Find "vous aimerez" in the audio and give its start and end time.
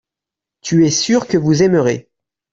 1.37-2.09